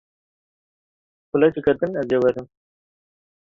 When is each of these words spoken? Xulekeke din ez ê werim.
Xulekeke 1.29 1.71
din 1.79 1.91
ez 2.01 2.09
ê 2.15 2.17
werim. 2.23 2.47